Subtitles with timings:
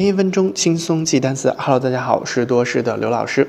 [0.00, 1.54] 天一分钟，轻松记单词。
[1.58, 3.46] Hello，大家好，我是多事的刘老师。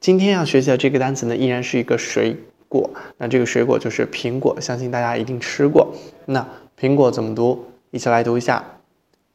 [0.00, 2.36] 今天要学习的这个单词呢，依然是一个水
[2.68, 2.90] 果。
[3.16, 5.94] 那这个水果就是苹果，相信大家一定吃过。
[6.26, 6.46] 那
[6.78, 7.64] 苹果怎么读？
[7.90, 8.62] 一起来读一下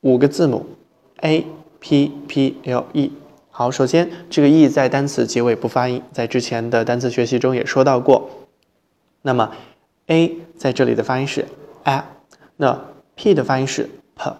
[0.00, 0.66] 五个字母
[1.20, 1.46] a
[1.80, 3.12] p p l e。
[3.50, 8.28] 好，首先这个 e 在单词结尾不发音，在之前的单词学习中也说到过。
[9.22, 9.50] 那么
[10.06, 11.46] a 在这里的发音是
[11.84, 12.04] a，
[12.56, 12.78] 那
[13.14, 14.36] p 的发音是 p，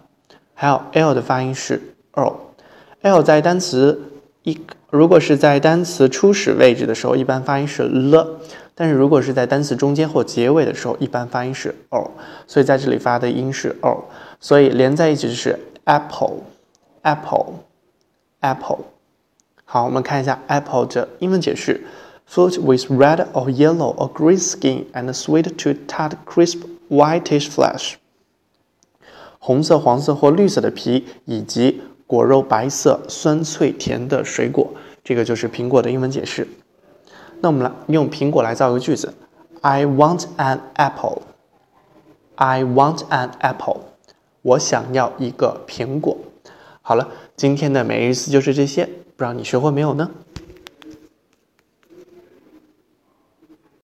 [0.55, 1.81] 还有 l 的发音是
[2.13, 2.37] l。
[3.01, 4.01] l 在单词
[4.43, 4.61] 一
[4.91, 8.39] 如果是在单词初始位置的时候，一般发音是 l。
[8.79, 12.11] 但是如果是在单词中间或结尾的时候，一般发音是 o，
[12.47, 14.05] 所以在这里发的音是 o，
[14.39, 18.81] 所以连在一起就是 apple，apple，apple。
[19.65, 21.87] 好，我们看一下 apple 的英文解释
[22.31, 26.61] ：fruit with red or yellow or green skin and sweet to tart crisp
[26.91, 27.95] whitish flesh。
[29.39, 34.73] 红色、黄色或绿色的皮，以及果肉白色、酸脆甜的水果。
[35.05, 36.47] 这个就是苹果的英文解释。
[37.41, 39.15] 那我们来用苹果来造一个句子
[39.61, 41.23] ：I want an apple.
[42.35, 43.79] I want an apple.
[44.43, 46.17] 我想要一个苹果。
[46.83, 50.11] 好了，今天的每日一词就是这些，不知道你学会没有呢？